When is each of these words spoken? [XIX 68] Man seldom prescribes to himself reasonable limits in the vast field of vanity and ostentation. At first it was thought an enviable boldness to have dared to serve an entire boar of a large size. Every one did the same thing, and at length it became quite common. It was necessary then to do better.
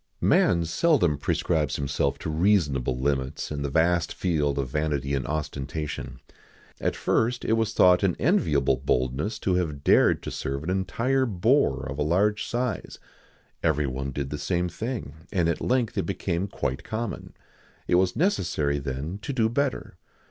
[XIX 0.17 0.21
68] 0.29 0.29
Man 0.29 0.65
seldom 0.65 1.17
prescribes 1.19 1.73
to 1.75 1.81
himself 1.81 2.17
reasonable 2.25 2.97
limits 2.99 3.51
in 3.51 3.61
the 3.61 3.69
vast 3.69 4.15
field 4.15 4.57
of 4.57 4.69
vanity 4.71 5.13
and 5.13 5.27
ostentation. 5.27 6.19
At 6.79 6.95
first 6.95 7.45
it 7.45 7.53
was 7.53 7.73
thought 7.73 8.01
an 8.01 8.15
enviable 8.17 8.77
boldness 8.77 9.37
to 9.41 9.53
have 9.57 9.83
dared 9.83 10.23
to 10.23 10.31
serve 10.31 10.63
an 10.63 10.71
entire 10.71 11.27
boar 11.27 11.85
of 11.87 11.99
a 11.99 12.01
large 12.01 12.47
size. 12.47 12.97
Every 13.61 13.85
one 13.85 14.11
did 14.11 14.31
the 14.31 14.39
same 14.39 14.69
thing, 14.69 15.13
and 15.31 15.47
at 15.47 15.61
length 15.61 15.95
it 15.99 16.07
became 16.07 16.47
quite 16.47 16.83
common. 16.83 17.35
It 17.87 17.93
was 17.93 18.15
necessary 18.15 18.79
then 18.79 19.19
to 19.21 19.31
do 19.31 19.49
better. 19.49 19.97